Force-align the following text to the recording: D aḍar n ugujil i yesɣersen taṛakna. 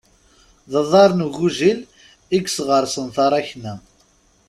D 0.71 0.73
aḍar 0.81 1.11
n 1.13 1.25
ugujil 1.25 1.79
i 1.87 2.37
yesɣersen 2.43 3.07
taṛakna. 3.15 3.73